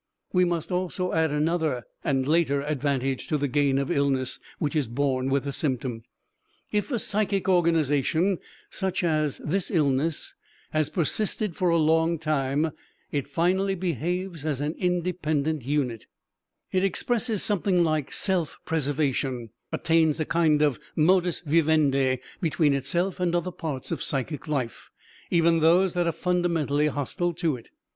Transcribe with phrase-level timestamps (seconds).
[0.33, 4.87] We must also add another and later advantage to the gain of illness which is
[4.87, 6.01] born with the symptom.
[6.71, 8.39] If a psychic organization,
[8.71, 10.33] such as this illness,
[10.71, 12.71] has persisted for a long time,
[13.11, 16.07] it finally behaves as an independent unit,
[16.71, 23.35] it expresses something like self preservation, attains a kind of modus vivendi between itself and
[23.35, 24.89] other parts of psychic life,
[25.29, 27.67] even those that are fundamentally hostile to it.